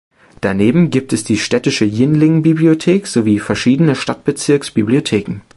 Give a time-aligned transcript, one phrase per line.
[0.41, 5.41] Daneben gibt es die städtische "Jinling-Bibliothek" sowie verschiedene Stadtbezirks-Bibliotheken.